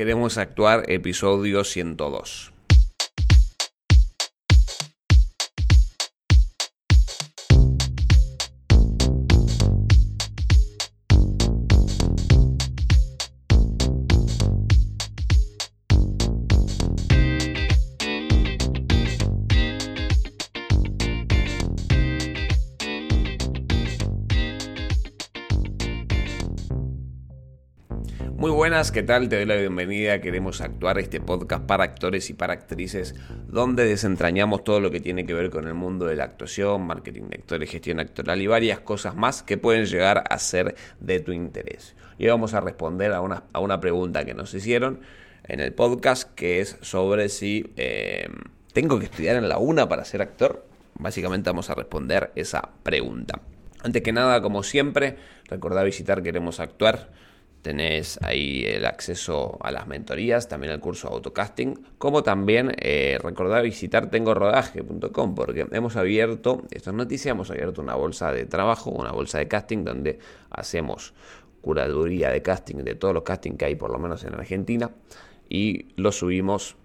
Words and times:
Queremos 0.00 0.38
actuar, 0.38 0.84
episodio 0.88 1.62
102. 1.62 2.54
¿Qué 28.88 29.02
tal? 29.02 29.28
Te 29.28 29.36
doy 29.36 29.44
la 29.44 29.56
bienvenida. 29.56 30.22
Queremos 30.22 30.62
actuar 30.62 30.98
este 30.98 31.20
podcast 31.20 31.66
para 31.66 31.84
actores 31.84 32.30
y 32.30 32.32
para 32.32 32.54
actrices, 32.54 33.14
donde 33.46 33.84
desentrañamos 33.84 34.64
todo 34.64 34.80
lo 34.80 34.90
que 34.90 35.00
tiene 35.00 35.26
que 35.26 35.34
ver 35.34 35.50
con 35.50 35.68
el 35.68 35.74
mundo 35.74 36.06
de 36.06 36.16
la 36.16 36.24
actuación, 36.24 36.86
marketing 36.86 37.24
de 37.24 37.36
actores, 37.36 37.70
gestión 37.70 38.00
actoral 38.00 38.40
y 38.40 38.46
varias 38.46 38.80
cosas 38.80 39.14
más 39.16 39.42
que 39.42 39.58
pueden 39.58 39.84
llegar 39.84 40.24
a 40.30 40.38
ser 40.38 40.76
de 40.98 41.20
tu 41.20 41.32
interés. 41.32 41.94
Y 42.16 42.26
vamos 42.28 42.54
a 42.54 42.60
responder 42.60 43.12
a 43.12 43.20
una, 43.20 43.44
a 43.52 43.60
una 43.60 43.80
pregunta 43.80 44.24
que 44.24 44.32
nos 44.32 44.54
hicieron 44.54 45.00
en 45.44 45.60
el 45.60 45.74
podcast, 45.74 46.34
que 46.34 46.60
es 46.60 46.78
sobre 46.80 47.28
si 47.28 47.70
eh, 47.76 48.28
tengo 48.72 48.98
que 48.98 49.04
estudiar 49.04 49.36
en 49.36 49.50
la 49.50 49.58
UNA 49.58 49.90
para 49.90 50.06
ser 50.06 50.22
actor. 50.22 50.64
Básicamente 50.94 51.50
vamos 51.50 51.68
a 51.68 51.74
responder 51.74 52.32
esa 52.34 52.70
pregunta. 52.82 53.42
Antes 53.82 54.00
que 54.00 54.12
nada, 54.12 54.40
como 54.40 54.62
siempre, 54.62 55.16
recordad 55.48 55.84
visitar 55.84 56.22
Queremos 56.22 56.60
Actuar 56.60 57.10
Tenés 57.62 58.18
ahí 58.22 58.64
el 58.64 58.86
acceso 58.86 59.58
a 59.60 59.70
las 59.70 59.86
mentorías, 59.86 60.48
también 60.48 60.72
al 60.72 60.80
curso 60.80 61.08
autocasting, 61.08 61.78
como 61.98 62.22
también 62.22 62.72
eh, 62.78 63.18
recordar 63.22 63.62
visitar 63.62 64.08
tengorodaje.com 64.08 65.34
porque 65.34 65.66
hemos 65.72 65.96
abierto, 65.96 66.62
esto 66.70 66.90
es 66.90 66.96
noticia, 66.96 67.32
hemos 67.32 67.50
abierto 67.50 67.82
una 67.82 67.94
bolsa 67.94 68.32
de 68.32 68.46
trabajo, 68.46 68.90
una 68.90 69.12
bolsa 69.12 69.38
de 69.38 69.48
casting 69.48 69.84
donde 69.84 70.18
hacemos 70.50 71.12
curaduría 71.60 72.30
de 72.30 72.40
casting 72.42 72.76
de 72.76 72.94
todos 72.94 73.12
los 73.12 73.22
castings 73.22 73.58
que 73.58 73.66
hay 73.66 73.74
por 73.74 73.90
lo 73.90 73.98
menos 73.98 74.24
en 74.24 74.34
Argentina 74.34 74.90
y 75.48 75.88
los 75.96 76.16
subimos 76.16 76.76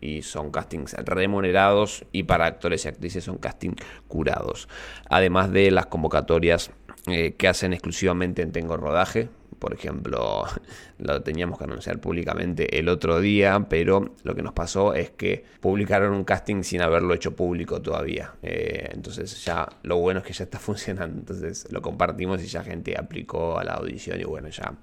y 0.00 0.22
son 0.22 0.50
castings 0.50 0.94
remunerados 1.04 2.04
y 2.12 2.24
para 2.24 2.46
actores 2.46 2.84
y 2.84 2.88
actrices 2.88 3.24
son 3.24 3.38
castings 3.38 3.76
curados. 4.08 4.68
Además 5.08 5.50
de 5.52 5.70
las 5.70 5.86
convocatorias 5.86 6.70
eh, 7.06 7.34
que 7.36 7.48
hacen 7.48 7.72
exclusivamente 7.72 8.42
en 8.42 8.52
Tengo 8.52 8.76
Rodaje, 8.76 9.28
por 9.60 9.74
ejemplo, 9.74 10.44
lo 10.98 11.22
teníamos 11.22 11.58
que 11.58 11.64
anunciar 11.64 12.00
públicamente 12.00 12.78
el 12.78 12.88
otro 12.88 13.20
día, 13.20 13.66
pero 13.68 14.14
lo 14.24 14.34
que 14.34 14.42
nos 14.42 14.52
pasó 14.52 14.94
es 14.94 15.10
que 15.10 15.44
publicaron 15.60 16.12
un 16.12 16.24
casting 16.24 16.62
sin 16.64 16.82
haberlo 16.82 17.14
hecho 17.14 17.36
público 17.36 17.80
todavía. 17.80 18.32
Eh, 18.42 18.88
entonces 18.92 19.44
ya 19.44 19.68
lo 19.82 19.98
bueno 19.98 20.20
es 20.20 20.26
que 20.26 20.32
ya 20.32 20.44
está 20.44 20.58
funcionando. 20.70 21.20
Entonces 21.20 21.70
lo 21.70 21.80
compartimos 21.82 22.42
y 22.42 22.46
ya 22.46 22.64
gente 22.64 22.98
aplicó 22.98 23.58
a 23.58 23.64
la 23.64 23.74
audición 23.74 24.20
y 24.20 24.24
bueno, 24.24 24.48
ya 24.48 24.74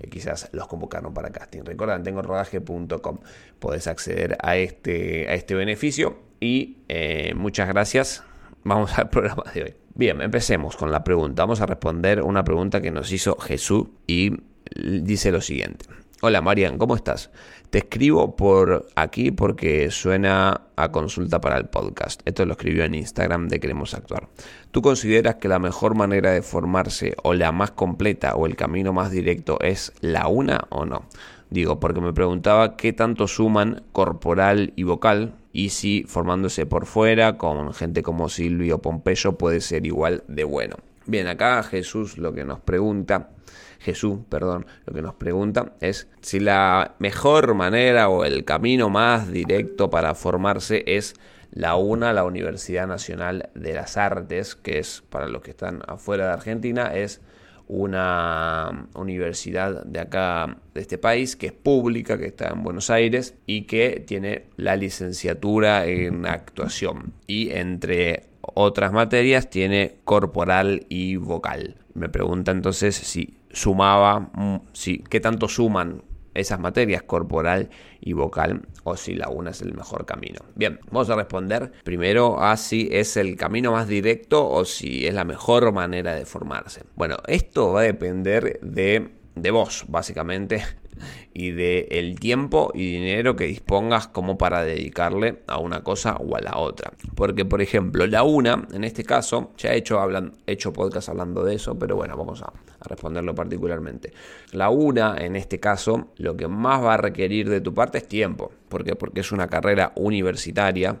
eh, 0.00 0.08
quizás 0.08 0.50
los 0.52 0.68
convocaron 0.68 1.12
para 1.14 1.30
casting. 1.30 1.62
Recuerden, 1.64 2.02
tengo 2.02 2.22
rodaje.com. 2.22 3.18
Podés 3.58 3.86
acceder 3.86 4.36
a 4.40 4.56
este, 4.56 5.28
a 5.28 5.34
este 5.34 5.54
beneficio 5.54 6.20
y 6.38 6.78
eh, 6.88 7.32
muchas 7.34 7.66
gracias. 7.66 8.24
Vamos 8.62 8.96
al 8.98 9.08
programa 9.08 9.44
de 9.54 9.62
hoy. 9.62 9.81
Bien, 9.94 10.22
empecemos 10.22 10.76
con 10.76 10.90
la 10.90 11.04
pregunta. 11.04 11.42
Vamos 11.42 11.60
a 11.60 11.66
responder 11.66 12.22
una 12.22 12.44
pregunta 12.44 12.80
que 12.80 12.90
nos 12.90 13.12
hizo 13.12 13.36
Jesús 13.38 13.88
y 14.06 14.32
dice 14.74 15.30
lo 15.30 15.42
siguiente. 15.42 15.84
Hola 16.22 16.40
Marian, 16.40 16.78
¿cómo 16.78 16.96
estás? 16.96 17.30
Te 17.68 17.78
escribo 17.78 18.36
por 18.36 18.86
aquí 18.94 19.32
porque 19.32 19.90
suena 19.90 20.62
a 20.76 20.92
consulta 20.92 21.40
para 21.40 21.58
el 21.58 21.66
podcast. 21.66 22.22
Esto 22.24 22.46
lo 22.46 22.52
escribió 22.52 22.84
en 22.84 22.94
Instagram 22.94 23.48
de 23.48 23.60
Queremos 23.60 23.92
Actuar. 23.92 24.28
¿Tú 24.70 24.80
consideras 24.82 25.34
que 25.36 25.48
la 25.48 25.58
mejor 25.58 25.94
manera 25.94 26.30
de 26.30 26.42
formarse 26.42 27.14
o 27.22 27.34
la 27.34 27.50
más 27.50 27.72
completa 27.72 28.34
o 28.36 28.46
el 28.46 28.56
camino 28.56 28.92
más 28.92 29.10
directo 29.10 29.58
es 29.60 29.92
la 30.00 30.28
una 30.28 30.68
o 30.70 30.86
no? 30.86 31.08
Digo, 31.52 31.78
porque 31.80 32.00
me 32.00 32.14
preguntaba 32.14 32.78
qué 32.78 32.94
tanto 32.94 33.28
suman 33.28 33.82
corporal 33.92 34.72
y 34.74 34.84
vocal 34.84 35.34
y 35.52 35.68
si 35.68 36.02
formándose 36.04 36.64
por 36.64 36.86
fuera 36.86 37.36
con 37.36 37.74
gente 37.74 38.02
como 38.02 38.30
Silvio 38.30 38.78
Pompeyo 38.78 39.32
puede 39.32 39.60
ser 39.60 39.84
igual 39.84 40.24
de 40.28 40.44
bueno. 40.44 40.76
Bien, 41.04 41.26
acá 41.26 41.62
Jesús 41.62 42.16
lo 42.16 42.32
que 42.32 42.46
nos 42.46 42.60
pregunta, 42.60 43.32
Jesús, 43.80 44.20
perdón, 44.30 44.64
lo 44.86 44.94
que 44.94 45.02
nos 45.02 45.12
pregunta 45.12 45.74
es 45.82 46.08
si 46.22 46.40
la 46.40 46.94
mejor 47.00 47.52
manera 47.52 48.08
o 48.08 48.24
el 48.24 48.46
camino 48.46 48.88
más 48.88 49.30
directo 49.30 49.90
para 49.90 50.14
formarse 50.14 50.82
es 50.86 51.16
la 51.50 51.76
UNA, 51.76 52.14
la 52.14 52.24
Universidad 52.24 52.86
Nacional 52.86 53.50
de 53.54 53.74
las 53.74 53.98
Artes, 53.98 54.54
que 54.54 54.78
es 54.78 55.02
para 55.10 55.28
los 55.28 55.42
que 55.42 55.50
están 55.50 55.82
afuera 55.86 56.28
de 56.28 56.32
Argentina, 56.32 56.94
es 56.94 57.20
una 57.72 58.86
universidad 58.94 59.82
de 59.84 60.00
acá, 60.00 60.58
de 60.74 60.80
este 60.82 60.98
país, 60.98 61.36
que 61.36 61.46
es 61.46 61.52
pública, 61.52 62.18
que 62.18 62.26
está 62.26 62.50
en 62.50 62.62
Buenos 62.62 62.90
Aires 62.90 63.34
y 63.46 63.62
que 63.62 64.04
tiene 64.06 64.44
la 64.56 64.76
licenciatura 64.76 65.86
en 65.86 66.26
actuación. 66.26 67.14
Y 67.26 67.50
entre 67.50 68.24
otras 68.42 68.92
materias 68.92 69.48
tiene 69.48 69.96
corporal 70.04 70.84
y 70.90 71.16
vocal. 71.16 71.76
Me 71.94 72.10
pregunta 72.10 72.52
entonces 72.52 72.94
si 72.94 73.38
sumaba, 73.50 74.20
mm, 74.34 74.56
si, 74.72 74.98
qué 74.98 75.20
tanto 75.20 75.48
suman 75.48 76.02
esas 76.34 76.60
materias, 76.60 77.02
corporal 77.02 77.70
y 78.00 78.12
vocal, 78.12 78.62
o 78.84 78.96
si 78.96 79.14
la 79.14 79.28
una 79.28 79.50
es 79.50 79.62
el 79.62 79.74
mejor 79.74 80.06
camino. 80.06 80.40
Bien, 80.54 80.80
vamos 80.90 81.10
a 81.10 81.16
responder 81.16 81.72
primero 81.84 82.42
a 82.42 82.56
si 82.56 82.88
es 82.90 83.16
el 83.16 83.36
camino 83.36 83.72
más 83.72 83.88
directo 83.88 84.48
o 84.48 84.64
si 84.64 85.06
es 85.06 85.14
la 85.14 85.24
mejor 85.24 85.72
manera 85.72 86.14
de 86.14 86.26
formarse. 86.26 86.84
Bueno, 86.94 87.16
esto 87.26 87.72
va 87.72 87.80
a 87.80 87.84
depender 87.84 88.58
de, 88.62 89.10
de 89.34 89.50
vos, 89.50 89.84
básicamente, 89.88 90.62
y 91.32 91.50
de 91.50 91.88
el 91.90 92.18
tiempo 92.18 92.70
y 92.74 92.92
dinero 92.92 93.36
que 93.36 93.44
dispongas 93.44 94.08
como 94.08 94.38
para 94.38 94.64
dedicarle 94.64 95.42
a 95.46 95.58
una 95.58 95.82
cosa 95.82 96.16
o 96.16 96.36
a 96.36 96.40
la 96.40 96.58
otra. 96.58 96.92
Porque, 97.14 97.44
por 97.44 97.62
ejemplo, 97.62 98.06
la 98.06 98.22
una, 98.22 98.66
en 98.72 98.84
este 98.84 99.04
caso, 99.04 99.52
ya 99.56 99.72
he 99.72 99.78
hecho, 99.78 100.00
hablan, 100.00 100.32
hecho 100.46 100.72
podcast 100.72 101.08
hablando 101.08 101.44
de 101.44 101.54
eso, 101.54 101.78
pero 101.78 101.96
bueno, 101.96 102.16
vamos 102.16 102.42
a, 102.42 102.52
responderlo 102.84 103.34
particularmente. 103.34 104.12
La 104.52 104.68
una, 104.70 105.16
en 105.16 105.36
este 105.36 105.60
caso, 105.60 106.08
lo 106.16 106.36
que 106.36 106.48
más 106.48 106.82
va 106.82 106.94
a 106.94 106.96
requerir 106.96 107.48
de 107.48 107.60
tu 107.60 107.72
parte 107.74 107.98
es 107.98 108.08
tiempo. 108.08 108.50
¿Por 108.68 108.84
qué? 108.84 108.96
Porque 108.96 109.20
es 109.20 109.30
una 109.30 109.46
carrera 109.46 109.92
universitaria, 109.94 110.98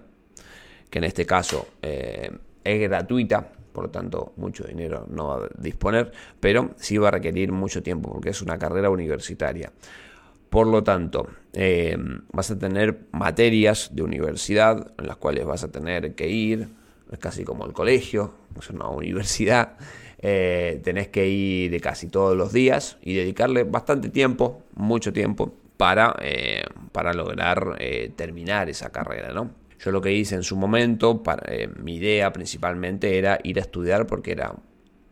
que 0.90 0.98
en 0.98 1.04
este 1.04 1.26
caso 1.26 1.66
eh, 1.82 2.30
es 2.62 2.80
gratuita, 2.80 3.52
por 3.72 3.84
lo 3.84 3.90
tanto 3.90 4.32
mucho 4.36 4.64
dinero 4.64 5.06
no 5.10 5.28
va 5.28 5.46
a 5.46 5.48
disponer, 5.58 6.12
pero 6.40 6.70
sí 6.76 6.98
va 6.98 7.08
a 7.08 7.10
requerir 7.12 7.52
mucho 7.52 7.82
tiempo 7.82 8.12
porque 8.12 8.30
es 8.30 8.42
una 8.42 8.58
carrera 8.58 8.90
universitaria. 8.90 9.72
Por 10.52 10.66
lo 10.66 10.82
tanto, 10.84 11.28
eh, 11.54 11.96
vas 12.30 12.50
a 12.50 12.58
tener 12.58 13.06
materias 13.12 13.90
de 13.94 14.02
universidad 14.02 14.92
en 14.98 15.06
las 15.06 15.16
cuales 15.16 15.46
vas 15.46 15.64
a 15.64 15.72
tener 15.72 16.14
que 16.14 16.28
ir, 16.28 16.68
es 17.10 17.18
casi 17.18 17.42
como 17.42 17.64
el 17.64 17.72
colegio, 17.72 18.34
es 18.58 18.68
una 18.68 18.88
universidad, 18.88 19.78
eh, 20.18 20.78
tenés 20.84 21.08
que 21.08 21.26
ir 21.26 21.80
casi 21.80 22.08
todos 22.08 22.36
los 22.36 22.52
días 22.52 22.98
y 23.00 23.14
dedicarle 23.14 23.64
bastante 23.64 24.10
tiempo, 24.10 24.62
mucho 24.74 25.14
tiempo, 25.14 25.54
para, 25.78 26.14
eh, 26.20 26.64
para 26.92 27.14
lograr 27.14 27.78
terminar 28.14 28.68
esa 28.68 28.90
carrera, 28.90 29.32
¿no? 29.32 29.61
Yo 29.82 29.90
lo 29.90 30.00
que 30.00 30.12
hice 30.12 30.36
en 30.36 30.44
su 30.44 30.56
momento, 30.56 31.24
para, 31.24 31.42
mi 31.76 31.96
idea 31.96 32.32
principalmente 32.32 33.18
era 33.18 33.40
ir 33.42 33.58
a 33.58 33.62
estudiar 33.62 34.06
porque 34.06 34.30
era 34.30 34.54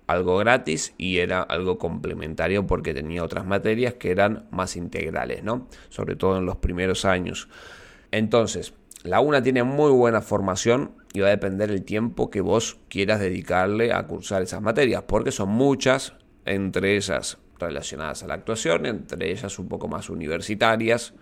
algo 0.07 0.37
gratis 0.39 0.95
y 0.97 1.19
era 1.19 1.43
algo 1.43 1.77
complementario 1.77 2.67
porque 2.67 2.95
tenía 2.95 3.25
otras 3.25 3.47
materias 3.47 3.95
que 3.95 4.13
eran 4.13 4.47
más 4.53 4.77
integrales, 4.77 5.43
¿no? 5.43 5.67
Sobre 5.89 6.15
todo 6.15 6.39
en 6.39 6.47
los 6.47 6.57
primeros 6.57 7.05
años. 7.05 7.49
Entonces, 8.13 8.75
la 9.03 9.21
UNA 9.21 9.43
tiene 9.43 9.65
muy 9.65 9.91
buena 9.91 10.21
formación 10.21 10.93
y 11.13 11.21
va 11.21 11.29
a 11.29 11.31
depender 11.31 11.71
el 11.71 11.85
tiempo 11.85 12.31
que 12.31 12.41
vos 12.41 12.79
quieras 12.89 13.19
dedicarle 13.19 13.93
a 13.93 14.07
cursar 14.07 14.43
esas 14.43 14.63
materias, 14.63 15.03
porque 15.07 15.33
son 15.33 15.49
muchas, 15.49 16.13
entre 16.45 16.97
ellas 16.97 17.39
relacionadas 17.59 18.23
a 18.23 18.29
la 18.29 18.35
actuación, 18.35 18.87
entre 18.87 19.33
ellas 19.33 19.59
un 19.59 19.69
poco 19.69 19.89
más 19.89 20.11
universitarias, 20.11 21.15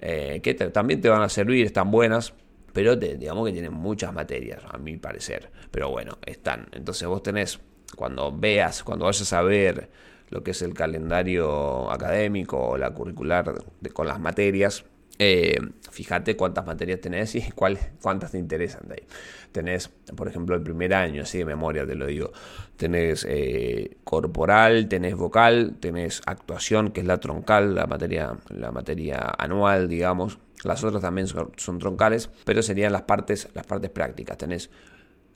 eh, 0.00 0.40
que 0.42 0.54
también 0.54 1.00
te 1.00 1.08
van 1.08 1.22
a 1.22 1.28
servir, 1.28 1.64
están 1.64 1.90
buenas, 1.90 2.34
pero 2.74 2.96
digamos 2.96 3.46
que 3.46 3.52
tienen 3.52 3.72
muchas 3.72 4.12
materias, 4.12 4.60
a 4.68 4.76
mi 4.76 4.98
parecer. 4.98 5.50
Pero 5.70 5.90
bueno, 5.90 6.18
están. 6.26 6.66
Entonces 6.72 7.08
vos 7.08 7.22
tenés 7.22 7.60
cuando 7.96 8.36
veas, 8.36 8.82
cuando 8.82 9.06
vayas 9.06 9.32
a 9.32 9.42
ver 9.42 9.88
lo 10.28 10.42
que 10.42 10.50
es 10.50 10.60
el 10.60 10.74
calendario 10.74 11.90
académico 11.90 12.58
o 12.58 12.76
la 12.76 12.90
curricular 12.90 13.54
con 13.92 14.08
las 14.08 14.18
materias, 14.18 14.84
eh, 15.20 15.56
fíjate 15.92 16.36
cuántas 16.36 16.66
materias 16.66 17.00
tenés 17.00 17.36
y 17.36 17.42
cuántas 18.00 18.32
te 18.32 18.38
interesan 18.38 18.88
de 18.88 18.94
ahí. 18.94 19.06
Tenés, 19.52 19.88
por 20.16 20.26
ejemplo, 20.26 20.56
el 20.56 20.62
primer 20.62 20.94
año, 20.94 21.22
así 21.22 21.38
de 21.38 21.44
memoria 21.44 21.86
te 21.86 21.94
lo 21.94 22.06
digo, 22.06 22.32
tenés 22.76 23.24
eh, 23.28 23.98
corporal, 24.02 24.88
tenés 24.88 25.14
vocal, 25.14 25.76
tenés 25.78 26.22
actuación, 26.26 26.90
que 26.90 27.02
es 27.02 27.06
la 27.06 27.18
troncal, 27.18 27.76
la 27.76 27.86
materia, 27.86 28.36
la 28.48 28.72
materia 28.72 29.32
anual, 29.38 29.88
digamos. 29.88 30.40
Las 30.64 30.82
otras 30.84 31.02
también 31.02 31.26
son, 31.26 31.52
son 31.56 31.78
troncales, 31.78 32.30
pero 32.44 32.62
serían 32.62 32.92
las 32.92 33.02
partes, 33.02 33.48
las 33.54 33.66
partes 33.66 33.90
prácticas. 33.90 34.38
Tenés 34.38 34.70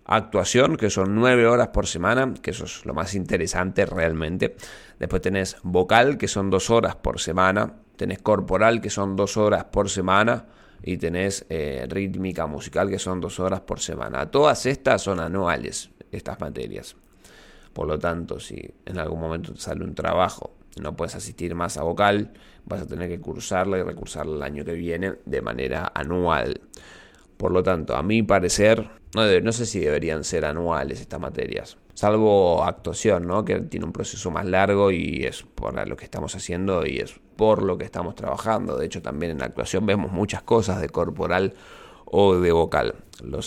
actuación, 0.04 0.76
que 0.76 0.90
son 0.90 1.14
nueve 1.14 1.46
horas 1.46 1.68
por 1.68 1.86
semana, 1.86 2.34
que 2.40 2.52
eso 2.52 2.64
es 2.64 2.84
lo 2.86 2.94
más 2.94 3.14
interesante 3.14 3.86
realmente. 3.86 4.56
Después 4.98 5.22
tenés 5.22 5.56
vocal, 5.62 6.18
que 6.18 6.28
son 6.28 6.50
dos 6.50 6.70
horas 6.70 6.96
por 6.96 7.20
semana 7.20 7.74
tenés 7.98 8.20
corporal, 8.20 8.80
que 8.80 8.88
son 8.88 9.16
dos 9.16 9.36
horas 9.36 9.64
por 9.64 9.90
semana, 9.90 10.46
y 10.82 10.96
tenés 10.96 11.44
eh, 11.50 11.84
rítmica 11.90 12.46
musical, 12.46 12.88
que 12.88 12.98
son 12.98 13.20
dos 13.20 13.40
horas 13.40 13.60
por 13.60 13.80
semana. 13.80 14.30
Todas 14.30 14.64
estas 14.64 15.02
son 15.02 15.20
anuales, 15.20 15.90
estas 16.12 16.40
materias. 16.40 16.96
Por 17.74 17.88
lo 17.88 17.98
tanto, 17.98 18.40
si 18.40 18.74
en 18.86 18.98
algún 18.98 19.20
momento 19.20 19.54
sale 19.56 19.84
un 19.84 19.94
trabajo 19.94 20.54
no 20.80 20.96
puedes 20.96 21.14
asistir 21.14 21.54
más 21.54 21.76
a 21.76 21.82
vocal, 21.82 22.32
vas 22.64 22.82
a 22.82 22.86
tener 22.86 23.08
que 23.08 23.20
cursarla 23.20 23.78
y 23.78 23.82
recursarla 23.82 24.36
el 24.36 24.42
año 24.42 24.64
que 24.64 24.72
viene 24.72 25.14
de 25.24 25.42
manera 25.42 25.90
anual. 25.94 26.60
Por 27.36 27.52
lo 27.52 27.62
tanto, 27.62 27.96
a 27.96 28.02
mi 28.02 28.22
parecer, 28.22 28.88
no, 29.14 29.52
sé 29.52 29.66
si 29.66 29.80
deberían 29.80 30.24
ser 30.24 30.44
anuales 30.44 31.00
estas 31.00 31.20
materias 31.20 31.78
salvo 31.98 32.62
actuación, 32.62 33.26
¿no? 33.26 33.44
que 33.44 33.58
tiene 33.62 33.84
un 33.84 33.92
proceso 33.92 34.30
más 34.30 34.46
largo 34.46 34.92
y 34.92 35.24
es 35.24 35.42
por 35.42 35.74
lo 35.88 35.96
que 35.96 36.04
estamos 36.04 36.32
haciendo 36.36 36.86
y 36.86 36.98
es 36.98 37.18
por 37.34 37.64
lo 37.64 37.76
que 37.76 37.84
estamos 37.84 38.14
trabajando. 38.14 38.76
De 38.76 38.86
hecho, 38.86 39.02
también 39.02 39.32
en 39.32 39.42
actuación 39.42 39.84
vemos 39.84 40.12
muchas 40.12 40.42
cosas 40.42 40.80
de 40.80 40.88
corporal 40.90 41.54
o 42.04 42.36
de 42.36 42.52
vocal. 42.52 42.94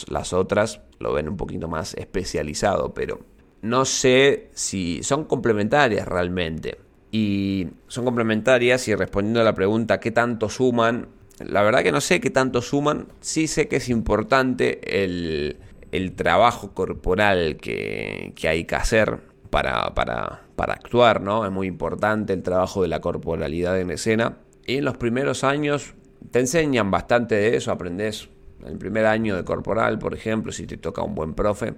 las 0.10 0.34
otras 0.34 0.82
lo 1.00 1.14
ven 1.14 1.30
un 1.30 1.38
poquito 1.38 1.70
más 1.70 1.94
especializado, 1.94 2.94
pero 2.94 3.22
no 3.62 3.86
sé 3.86 4.50
si 4.54 5.02
son 5.02 5.24
complementarias 5.24 6.06
realmente. 6.06 6.78
Y 7.12 7.68
son 7.88 8.06
complementarias 8.06 8.88
y 8.88 8.96
respondiendo 8.96 9.42
a 9.42 9.44
la 9.44 9.54
pregunta 9.54 10.00
¿qué 10.00 10.12
tanto 10.12 10.48
suman? 10.50 11.08
La 11.40 11.62
verdad 11.62 11.84
que 11.84 11.92
no 11.92 12.02
sé 12.02 12.22
qué 12.22 12.30
tanto 12.30 12.62
suman. 12.62 13.08
Sí 13.20 13.48
sé 13.48 13.68
que 13.68 13.78
es 13.78 13.90
importante 13.90 15.04
el 15.04 15.58
el 15.92 16.14
trabajo 16.14 16.72
corporal 16.74 17.58
que, 17.58 18.34
hay 18.48 18.64
que 18.64 18.76
hacer 18.76 19.20
para, 19.50 19.94
para, 19.94 20.44
para, 20.56 20.74
actuar, 20.74 21.22
¿no? 21.22 21.46
Es 21.46 21.52
muy 21.52 21.68
importante 21.68 22.34
el 22.34 22.44
trabajo 22.44 22.82
de 22.82 22.88
la 22.88 23.02
corporalidad 23.02 23.80
en 23.80 23.92
escena. 23.92 24.38
Y 24.66 24.78
en 24.78 24.86
los 24.86 24.98
primeros 24.98 25.44
años 25.44 25.94
te 26.32 26.40
enseñan 26.40 26.92
bastante 26.92 27.36
de 27.36 27.58
eso, 27.58 27.72
aprendes 27.72 28.30
el 28.66 28.78
primer 28.78 29.06
año 29.06 29.36
de 29.36 29.44
corporal, 29.44 30.00
por 30.00 30.14
ejemplo, 30.14 30.52
si 30.52 30.66
te 30.66 30.78
toca 30.78 31.02
un 31.02 31.16
buen 31.16 31.34
profe, 31.34 31.74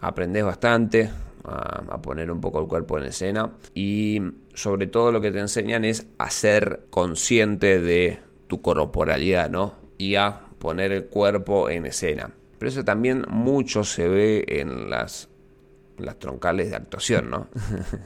aprendes 0.00 0.44
bastante 0.44 1.10
a, 1.46 1.84
a, 1.88 2.02
poner 2.02 2.30
un 2.30 2.40
poco 2.40 2.60
el 2.60 2.66
cuerpo 2.66 2.98
en 2.98 3.04
escena 3.04 3.52
y 3.74 4.20
sobre 4.54 4.86
todo 4.86 5.12
lo 5.12 5.20
que 5.20 5.30
te 5.30 5.38
enseñan 5.38 5.84
es 5.84 6.06
a 6.18 6.30
ser 6.30 6.86
consciente 6.90 7.80
de 7.80 8.20
tu 8.46 8.60
corporalidad, 8.62 9.50
¿no? 9.50 9.74
Y 9.98 10.16
a 10.16 10.40
poner 10.58 10.92
el 10.92 11.06
cuerpo 11.06 11.70
en 11.70 11.86
escena. 11.86 12.32
Pero 12.58 12.68
eso 12.68 12.84
también 12.84 13.24
mucho 13.28 13.84
se 13.84 14.08
ve 14.08 14.44
en 14.48 14.90
las, 14.90 15.28
las 15.98 16.18
troncales 16.18 16.70
de 16.70 16.76
actuación, 16.76 17.30
¿no? 17.30 17.48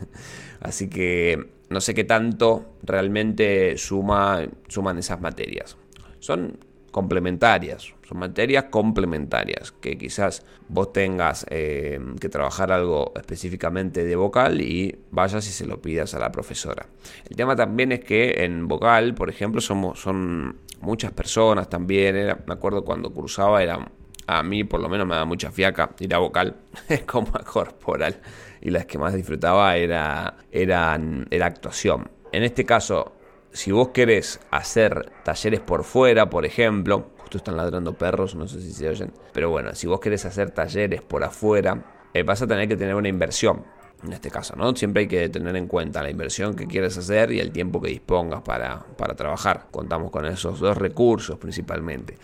Así 0.61 0.89
que 0.89 1.53
no 1.69 1.81
sé 1.81 1.95
qué 1.95 2.05
tanto 2.05 2.75
realmente 2.83 3.79
suma, 3.79 4.47
suman 4.69 4.99
esas 4.99 5.21
materias. 5.21 5.77
Son 6.19 6.59
complementarias, 6.91 7.95
son 8.07 8.19
materias 8.19 8.65
complementarias, 8.71 9.73
que 9.73 9.97
quizás 9.97 10.45
vos 10.69 10.93
tengas 10.93 11.47
eh, 11.51 12.01
que 12.21 12.29
trabajar 12.29 12.73
algo 12.73 13.13
específicamente 13.17 14.05
de 14.05 14.17
vocal 14.17 14.61
y 14.61 14.99
vayas 15.11 15.47
y 15.47 15.53
se 15.53 15.67
lo 15.67 15.81
pidas 15.81 16.15
a 16.15 16.19
la 16.19 16.33
profesora. 16.33 16.87
El 17.29 17.37
tema 17.37 17.55
también 17.55 17.93
es 17.93 18.01
que 18.01 18.45
en 18.45 18.67
vocal, 18.67 19.15
por 19.15 19.31
ejemplo, 19.31 19.61
somos, 19.61 20.01
son 20.01 20.57
muchas 20.81 21.13
personas 21.13 21.69
también, 21.69 22.37
me 22.47 22.53
acuerdo 22.53 22.85
cuando 22.85 23.13
cursaba, 23.13 23.63
eran 23.63 23.89
a 24.27 24.45
mí 24.45 24.63
por 24.63 24.81
lo 24.81 24.89
menos 24.89 25.07
me 25.09 25.17
da 25.17 25.25
mucha 25.25 25.51
fiaca 25.51 25.91
ir 25.99 26.15
a 26.15 26.19
vocal 26.19 26.55
como 27.07 27.33
a 27.35 27.43
corporal. 27.43 28.21
Y 28.61 28.71
las 28.71 28.87
que 28.87 28.99
más 28.99 29.15
disfrutaba 29.15 29.77
era, 29.77 30.37
eran, 30.53 31.27
era 31.31 31.47
actuación. 31.47 32.11
En 32.31 32.45
este 32.45 32.65
caso, 32.65 33.17
si 33.53 33.73
vos 33.73 33.89
querés 33.89 34.41
hacer 34.51 35.11
talleres 35.25 35.61
por 35.61 35.85
fuera, 35.85 36.31
por 36.31 36.45
ejemplo, 36.45 37.11
justo 37.19 37.39
están 37.39 37.57
ladrando 37.57 37.95
perros, 37.95 38.35
no 38.35 38.47
sé 38.47 38.61
si 38.61 38.73
se 38.73 38.89
oyen, 38.89 39.13
pero 39.33 39.51
bueno, 39.51 39.75
si 39.75 39.87
vos 39.87 40.01
querés 40.01 40.25
hacer 40.25 40.51
talleres 40.51 41.03
por 41.03 41.25
afuera, 41.25 41.85
eh, 42.15 42.23
vas 42.23 42.43
a 42.43 42.47
tener 42.47 42.69
que 42.69 42.77
tener 42.77 42.95
una 42.95 43.09
inversión. 43.09 43.65
En 44.03 44.15
este 44.15 44.31
caso, 44.31 44.57
¿no? 44.57 44.75
Siempre 44.77 45.03
hay 45.03 45.09
que 45.09 45.29
tener 45.29 45.55
en 45.57 45.67
cuenta 45.67 46.03
la 46.03 46.09
inversión 46.09 46.57
que 46.57 46.67
quieres 46.67 46.97
hacer 46.97 47.33
y 47.33 47.41
el 47.41 47.53
tiempo 47.53 47.83
que 47.83 47.89
dispongas 47.89 48.41
para, 48.41 48.83
para 48.97 49.15
trabajar. 49.15 49.67
Contamos 49.71 50.11
con 50.11 50.25
esos 50.25 50.59
dos 50.59 50.79
recursos 50.79 51.37
principalmente. 51.37 52.17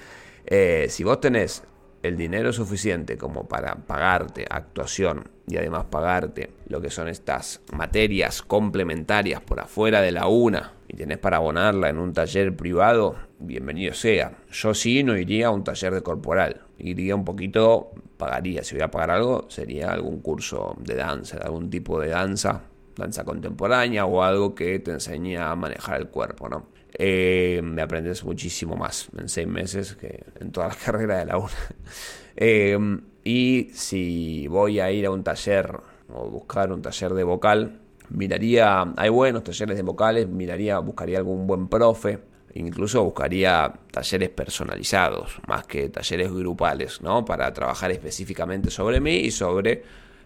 Eh, 0.46 0.86
si 0.88 1.04
vos 1.04 1.20
tenés 1.20 1.64
el 2.02 2.16
dinero 2.16 2.50
suficiente 2.54 3.18
como 3.18 3.46
para 3.46 3.74
pagarte 3.74 4.46
actuación 4.48 5.28
y 5.46 5.58
además 5.58 5.84
pagarte 5.90 6.50
lo 6.68 6.80
que 6.80 6.88
son 6.88 7.08
estas 7.08 7.60
materias 7.74 8.40
complementarias 8.40 9.42
por 9.42 9.60
afuera 9.60 10.00
de 10.00 10.12
la 10.12 10.28
una 10.28 10.75
y 10.88 10.96
tenés 10.96 11.18
para 11.18 11.38
abonarla 11.38 11.88
en 11.88 11.98
un 11.98 12.12
taller 12.12 12.54
privado, 12.54 13.16
bienvenido 13.38 13.94
sea. 13.94 14.38
Yo 14.50 14.74
sí 14.74 15.02
no 15.02 15.16
iría 15.16 15.48
a 15.48 15.50
un 15.50 15.64
taller 15.64 15.94
de 15.94 16.02
corporal, 16.02 16.62
iría 16.78 17.14
un 17.14 17.24
poquito, 17.24 17.92
pagaría, 18.16 18.62
si 18.62 18.74
voy 18.74 18.82
a 18.82 18.90
pagar 18.90 19.10
algo, 19.10 19.46
sería 19.48 19.92
algún 19.92 20.20
curso 20.20 20.76
de 20.78 20.94
danza, 20.94 21.38
de 21.38 21.44
algún 21.44 21.70
tipo 21.70 22.00
de 22.00 22.08
danza, 22.08 22.62
danza 22.96 23.24
contemporánea 23.24 24.06
o 24.06 24.22
algo 24.22 24.54
que 24.54 24.78
te 24.78 24.92
enseñe 24.92 25.36
a 25.36 25.54
manejar 25.56 26.00
el 26.00 26.08
cuerpo, 26.08 26.48
¿no? 26.48 26.68
Eh, 26.98 27.60
me 27.62 27.82
aprendes 27.82 28.24
muchísimo 28.24 28.74
más 28.74 29.08
en 29.18 29.28
seis 29.28 29.46
meses 29.46 29.96
que 29.96 30.24
en 30.40 30.50
toda 30.50 30.68
la 30.68 30.74
carrera 30.84 31.18
de 31.18 31.26
la 31.26 31.38
una. 31.38 31.50
Eh, 32.36 32.78
y 33.24 33.70
si 33.72 34.46
voy 34.46 34.78
a 34.78 34.90
ir 34.92 35.06
a 35.06 35.10
un 35.10 35.24
taller 35.24 35.80
o 36.08 36.30
buscar 36.30 36.72
un 36.72 36.80
taller 36.80 37.12
de 37.14 37.24
vocal, 37.24 37.80
miraría, 38.10 38.92
hay 38.96 39.08
buenos 39.08 39.44
talleres 39.44 39.76
de 39.76 39.82
vocales, 39.82 40.28
miraría, 40.28 40.78
buscaría 40.78 41.18
algún 41.18 41.46
buen 41.46 41.68
profe, 41.68 42.18
incluso 42.54 43.04
buscaría 43.04 43.72
talleres 43.90 44.30
personalizados, 44.30 45.38
más 45.46 45.66
que 45.66 45.88
talleres 45.88 46.32
grupales, 46.32 47.00
¿no? 47.02 47.24
Para 47.24 47.52
trabajar 47.52 47.90
específicamente 47.90 48.70
sobre 48.70 49.00
mí 49.00 49.16
y 49.16 49.30
sobre 49.30 49.82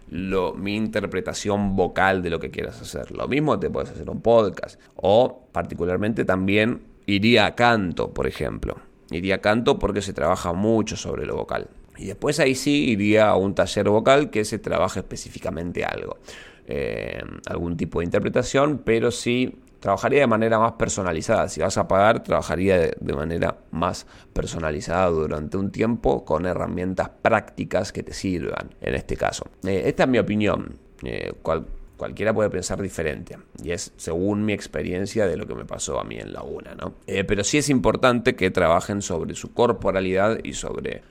lo, 0.09 0.53
mi 0.53 0.75
interpretación 0.75 1.75
vocal 1.75 2.21
de 2.21 2.29
lo 2.29 2.39
que 2.39 2.51
quieras 2.51 2.81
hacer. 2.81 3.11
Lo 3.11 3.27
mismo 3.27 3.59
te 3.59 3.69
puedes 3.69 3.89
hacer 3.89 4.09
un 4.09 4.21
podcast. 4.21 4.79
O 4.95 5.47
particularmente 5.51 6.25
también 6.25 6.81
iría 7.05 7.45
a 7.45 7.55
canto, 7.55 8.13
por 8.13 8.27
ejemplo. 8.27 8.77
Iría 9.09 9.35
a 9.35 9.37
canto 9.39 9.79
porque 9.79 10.01
se 10.01 10.13
trabaja 10.13 10.53
mucho 10.53 10.95
sobre 10.95 11.25
lo 11.25 11.35
vocal. 11.35 11.69
Y 11.97 12.05
después 12.05 12.39
ahí 12.39 12.55
sí 12.55 12.89
iría 12.89 13.29
a 13.29 13.35
un 13.35 13.55
taller 13.55 13.89
vocal 13.89 14.29
que 14.29 14.45
se 14.45 14.59
trabaja 14.59 14.99
específicamente 15.01 15.85
algo. 15.85 16.17
Eh, 16.73 17.21
algún 17.47 17.75
tipo 17.75 17.99
de 17.99 18.05
interpretación, 18.05 18.77
pero 18.85 19.11
sí 19.11 19.59
trabajaría 19.81 20.21
de 20.21 20.27
manera 20.27 20.57
más 20.57 20.73
personalizada. 20.73 21.49
Si 21.49 21.59
vas 21.59 21.77
a 21.77 21.85
pagar, 21.85 22.23
trabajaría 22.23 22.77
de, 22.77 23.13
manera 23.13 23.57
más 23.71 24.07
personalizada 24.31 25.07
durante 25.07 25.57
un 25.57 25.69
tiempo 25.69 26.23
con 26.23 26.45
herramientas 26.45 27.09
prácticas 27.21 27.91
que 27.91 28.03
te 28.03 28.13
sirvan 28.13 28.69
en 28.79 28.95
este 28.95 29.17
caso. 29.17 29.47
Eh, 29.65 29.83
esta 29.87 30.03
es 30.03 30.09
mi 30.09 30.17
opinión. 30.17 30.77
Eh, 31.03 31.33
cualquiera 31.97 32.33
puede 32.33 32.49
pensar 32.49 32.81
diferente 32.81 33.37
y 33.61 33.71
es 33.71 33.91
según 33.97 34.45
mi 34.45 34.53
experiencia 34.53 35.27
de 35.27 35.35
lo 35.35 35.45
que 35.47 35.55
me 35.55 35.65
pasó 35.65 35.99
a 35.99 36.05
mí 36.05 36.17
en 36.17 36.31
la 36.31 36.43
UNA, 36.43 36.75
¿no? 36.75 36.93
Eh, 37.05 37.25
pero 37.25 37.43
sí 37.43 37.57
es 37.57 37.69
importante 37.69 38.35
que 38.35 38.49
trabajen 38.49 39.01
sobre 39.01 39.35
su 39.35 39.53
corporalidad 39.53 40.39
y 40.41 40.53
sobre 40.53 41.03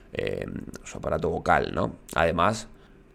su 0.83 0.97
aparato 0.97 1.29
vocal, 1.29 1.71
¿no? 1.73 1.97
Además, 2.15 2.67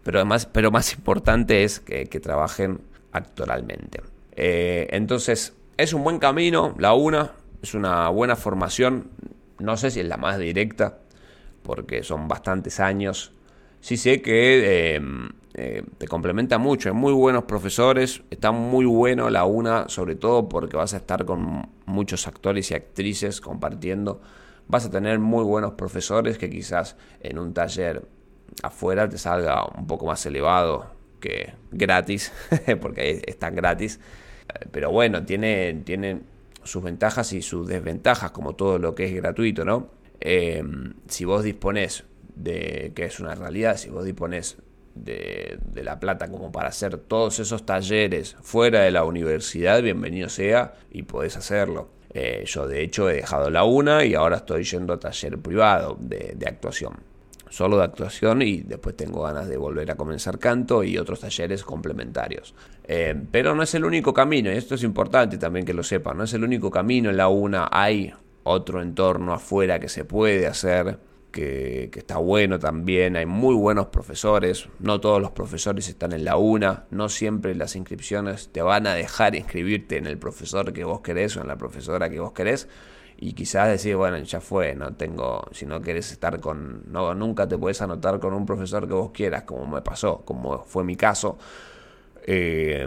pero 0.07 0.19
además, 0.19 0.45
pero 0.45 0.71
más 0.71 0.93
importante 0.93 1.65
es 1.65 1.81
que, 1.81 2.05
trabajen 2.21 2.79
actoralmente. 3.11 3.99
Eh, 4.37 4.87
entonces, 4.91 5.53
es 5.75 5.91
un 5.91 6.01
buen 6.05 6.17
camino, 6.17 6.73
la 6.79 6.93
una, 6.93 7.33
es 7.61 7.73
una 7.73 8.07
buena 8.07 8.37
formación, 8.37 9.09
no 9.59 9.75
sé 9.75 9.91
si 9.91 9.99
es 9.99 10.05
la 10.05 10.15
más 10.15 10.39
directa, 10.39 10.99
porque 11.61 12.03
son 12.03 12.29
bastantes 12.29 12.79
años. 12.79 13.33
Sí 13.81 13.97
sé 13.97 14.21
que 14.21 14.95
eh, 14.95 15.01
eh, 15.55 15.83
te 15.97 16.07
complementa 16.07 16.57
mucho, 16.57 16.87
hay 16.87 16.95
muy 16.95 17.11
buenos 17.11 17.43
profesores, 17.43 18.21
está 18.29 18.53
muy 18.53 18.85
bueno 18.85 19.29
la 19.29 19.43
una, 19.43 19.89
sobre 19.89 20.15
todo 20.15 20.47
porque 20.47 20.77
vas 20.77 20.93
a 20.93 20.97
estar 20.97 21.25
con 21.25 21.69
muchos 21.85 22.27
actores 22.27 22.71
y 22.71 22.75
actrices 22.75 23.41
compartiendo, 23.41 24.21
vas 24.69 24.85
a 24.85 24.89
tener 24.89 25.19
muy 25.19 25.43
buenos 25.43 25.73
profesores 25.73 26.37
que 26.37 26.49
quizás 26.49 26.95
en 27.19 27.39
un 27.39 27.53
taller 27.53 28.07
afuera 28.63 29.07
te 29.09 29.17
salga 29.17 29.65
un 29.65 29.87
poco 29.87 30.05
más 30.05 30.25
elevado 30.25 30.87
que 31.19 31.53
gratis, 31.71 32.31
porque 32.81 33.21
están 33.27 33.55
gratis 33.55 33.99
pero 34.71 34.91
bueno, 34.91 35.25
tiene, 35.25 35.81
tiene 35.85 36.21
sus 36.63 36.83
ventajas 36.83 37.33
y 37.33 37.41
sus 37.41 37.67
desventajas, 37.67 38.31
como 38.31 38.55
todo 38.55 38.79
lo 38.79 38.95
que 38.95 39.05
es 39.05 39.13
gratuito, 39.13 39.65
¿no? 39.65 39.89
Eh, 40.19 40.63
si 41.07 41.25
vos 41.25 41.43
disponés 41.43 42.05
de, 42.35 42.91
que 42.95 43.05
es 43.05 43.19
una 43.19 43.35
realidad, 43.35 43.77
si 43.77 43.89
vos 43.89 44.05
disponés 44.05 44.57
de, 44.95 45.59
la 45.75 45.99
plata 45.99 46.29
como 46.29 46.51
para 46.51 46.69
hacer 46.69 46.97
todos 46.97 47.39
esos 47.39 47.65
talleres 47.65 48.35
fuera 48.41 48.81
de 48.81 48.91
la 48.91 49.03
universidad, 49.03 49.81
bienvenido 49.81 50.29
sea 50.29 50.73
y 50.91 51.03
podés 51.03 51.37
hacerlo. 51.37 51.89
Eh, 52.13 52.43
yo 52.47 52.67
de 52.67 52.81
hecho 52.81 53.09
he 53.09 53.15
dejado 53.15 53.49
la 53.51 53.63
una 53.63 54.05
y 54.05 54.15
ahora 54.15 54.37
estoy 54.37 54.63
yendo 54.63 54.93
a 54.93 54.99
taller 54.99 55.37
privado 55.37 55.97
de, 55.99 56.35
actuación. 56.47 56.95
Solo 57.49 57.77
de 57.77 57.83
actuación 57.83 58.41
y 58.41 58.61
después 58.61 58.95
tengo 58.95 59.23
ganas 59.23 59.47
de 59.47 59.57
volver 59.57 59.91
a 59.91 59.95
comenzar 59.95 60.39
canto 60.39 60.83
y 60.83 60.97
otros 60.97 61.21
talleres 61.21 61.63
complementarios. 61.63 62.55
Eh, 62.83 63.15
pero 63.31 63.55
no 63.55 63.63
es 63.63 63.73
el 63.75 63.85
único 63.85 64.13
camino, 64.13 64.51
y 64.51 64.55
esto 64.55 64.75
es 64.75 64.83
importante 64.83 65.37
también 65.37 65.65
que 65.65 65.73
lo 65.73 65.83
sepan, 65.83 66.17
no 66.17 66.23
es 66.23 66.33
el 66.33 66.43
único 66.43 66.71
camino 66.71 67.09
en 67.09 67.17
la 67.17 67.27
una, 67.27 67.69
hay 67.71 68.13
otro 68.43 68.81
entorno 68.81 69.33
afuera 69.33 69.79
que 69.79 69.89
se 69.89 70.05
puede 70.05 70.47
hacer 70.47 70.99
que, 71.31 71.91
está 71.93 72.17
bueno 72.17 72.59
también, 72.59 73.15
hay 73.15 73.25
muy 73.25 73.55
buenos 73.55 73.87
profesores, 73.87 74.69
no 74.79 74.99
todos 74.99 75.21
los 75.21 75.31
profesores 75.31 75.87
están 75.87 76.13
en 76.13 76.25
la 76.25 76.37
UNA, 76.37 76.85
no 76.89 77.09
siempre 77.09 77.53
las 77.55 77.75
inscripciones 77.75 78.49
te 78.51 78.61
van 78.61 78.87
a 78.87 78.95
dejar 78.95 79.35
inscribirte 79.35 79.97
en 79.97 80.07
el 80.07 80.17
profesor 80.17 80.73
que 80.73 80.83
vos 80.83 81.01
querés 81.01 81.37
o 81.37 81.41
en 81.41 81.47
la 81.47 81.57
profesora 81.57 82.09
que 82.09 82.19
vos 82.19 82.31
querés 82.31 82.67
y 83.17 83.33
quizás 83.33 83.67
decir, 83.69 83.95
bueno, 83.95 84.17
ya 84.17 84.39
fue, 84.39 84.75
no 84.75 84.93
tengo, 84.95 85.47
si 85.51 85.65
no 85.65 85.81
querés 85.81 86.11
estar 86.11 86.39
con, 86.39 86.83
no, 86.91 87.13
nunca 87.15 87.47
te 87.47 87.57
puedes 87.57 87.81
anotar 87.81 88.19
con 88.19 88.33
un 88.33 88.45
profesor 88.45 88.87
que 88.87 88.93
vos 88.93 89.11
quieras, 89.11 89.43
como 89.43 89.65
me 89.65 89.81
pasó, 89.81 90.23
como 90.23 90.63
fue 90.63 90.83
mi 90.83 90.95
caso 90.95 91.37
eh, 92.29 92.85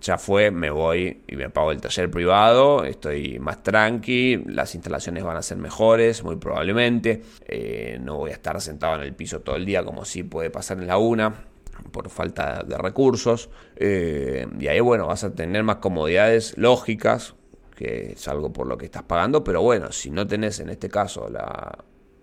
ya 0.00 0.18
fue, 0.18 0.52
me 0.52 0.70
voy 0.70 1.22
y 1.26 1.34
me 1.34 1.50
pago 1.50 1.72
el 1.72 1.80
taller 1.80 2.08
privado, 2.08 2.84
estoy 2.84 3.40
más 3.40 3.60
tranqui, 3.64 4.44
las 4.46 4.72
instalaciones 4.76 5.24
van 5.24 5.36
a 5.36 5.42
ser 5.42 5.58
mejores, 5.58 6.22
muy 6.22 6.36
probablemente, 6.36 7.24
eh, 7.44 7.98
no 8.00 8.18
voy 8.18 8.30
a 8.30 8.34
estar 8.34 8.60
sentado 8.60 8.94
en 8.94 9.02
el 9.02 9.14
piso 9.14 9.40
todo 9.40 9.56
el 9.56 9.66
día 9.66 9.84
como 9.84 10.04
si 10.04 10.22
puede 10.22 10.50
pasar 10.50 10.78
en 10.78 10.86
la 10.86 10.96
una 10.96 11.34
por 11.90 12.08
falta 12.08 12.62
de 12.62 12.78
recursos 12.78 13.50
eh, 13.76 14.46
y 14.58 14.66
ahí 14.68 14.80
bueno 14.80 15.06
vas 15.06 15.24
a 15.24 15.34
tener 15.34 15.62
más 15.62 15.76
comodidades 15.76 16.56
lógicas 16.56 17.34
que 17.78 18.12
es 18.12 18.26
algo 18.26 18.52
por 18.52 18.66
lo 18.66 18.76
que 18.76 18.86
estás 18.86 19.04
pagando 19.04 19.44
pero 19.44 19.62
bueno 19.62 19.92
si 19.92 20.10
no 20.10 20.26
tenés 20.26 20.58
en 20.58 20.68
este 20.68 20.88
caso 20.88 21.28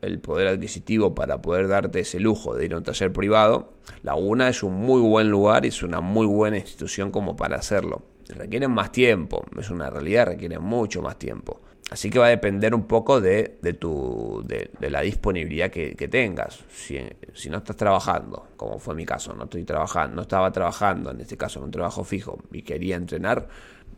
el 0.01 0.19
poder 0.19 0.47
adquisitivo 0.47 1.15
para 1.15 1.41
poder 1.41 1.69
darte 1.69 2.01
ese 2.01 2.19
lujo 2.19 2.55
de 2.55 2.65
ir 2.65 2.73
a 2.73 2.77
un 2.77 2.83
taller 2.83 3.11
privado, 3.11 3.73
la 4.03 4.15
UNA 4.15 4.49
es 4.49 4.63
un 4.63 4.73
muy 4.73 5.01
buen 5.01 5.29
lugar 5.29 5.65
y 5.65 5.69
es 5.69 5.81
una 5.83 6.01
muy 6.01 6.27
buena 6.27 6.57
institución 6.57 7.11
como 7.11 7.35
para 7.35 7.57
hacerlo. 7.57 8.03
Requieren 8.29 8.71
más 8.71 8.91
tiempo, 8.91 9.45
es 9.57 9.69
una 9.69 9.89
realidad, 9.89 10.27
requieren 10.27 10.61
mucho 10.61 11.01
más 11.01 11.17
tiempo. 11.17 11.61
Así 11.91 12.09
que 12.09 12.17
va 12.17 12.25
a 12.25 12.29
depender 12.29 12.73
un 12.73 12.87
poco 12.87 13.21
de, 13.21 13.59
de, 13.61 13.73
tu, 13.73 14.43
de, 14.47 14.89
la 14.89 15.01
disponibilidad 15.01 15.69
que, 15.69 16.07
tengas. 16.07 16.63
Si, 16.69 16.99
si, 17.33 17.49
no 17.49 17.57
estás 17.57 17.75
trabajando, 17.75 18.47
como 18.57 18.79
fue 18.79 18.95
mi 18.95 19.05
caso, 19.05 19.35
no 19.35 19.43
estoy 19.43 19.63
trabajando, 19.63 20.15
no 20.15 20.23
estaba 20.23 20.51
trabajando, 20.51 21.11
en 21.11 21.21
este 21.21 21.37
caso 21.37 21.59
en 21.59 21.65
un 21.65 21.71
trabajo 21.71 22.03
fijo, 22.03 22.39
y 22.51 22.63
quería 22.63 22.95
entrenar, 22.95 23.47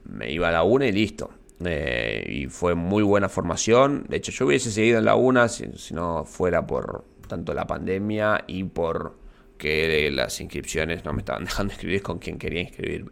me 0.03 0.29
iba 0.31 0.49
a 0.49 0.51
la 0.51 0.63
una 0.63 0.85
y 0.85 0.91
listo. 0.91 1.29
Eh, 1.65 2.25
y 2.29 2.47
fue 2.47 2.75
muy 2.75 3.03
buena 3.03 3.29
formación. 3.29 4.05
De 4.07 4.17
hecho, 4.17 4.31
yo 4.31 4.45
hubiese 4.45 4.71
seguido 4.71 4.99
en 4.99 5.05
la 5.05 5.15
UNA 5.15 5.47
si, 5.47 5.67
no 5.91 6.23
fuera 6.25 6.65
por 6.67 7.05
tanto 7.27 7.53
la 7.53 7.65
pandemia 7.65 8.43
y 8.47 8.63
por 8.63 9.17
que 9.57 10.11
las 10.11 10.39
inscripciones 10.39 11.03
no 11.03 11.13
me 11.13 11.19
estaban 11.19 11.43
dejando 11.45 11.73
escribir 11.73 12.03
con 12.03 12.19
quien 12.19 12.37
quería 12.37 12.61
inscribirme. 12.61 13.11